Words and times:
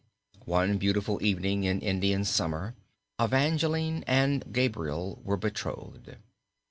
One 0.47 0.79
beautiful 0.79 1.21
evening 1.23 1.63
in 1.63 1.79
Indian 1.79 2.25
summer 2.25 2.73
Evangeline 3.19 4.03
and 4.07 4.43
Gabriel 4.51 5.21
were 5.23 5.37
betrothed. 5.37 6.15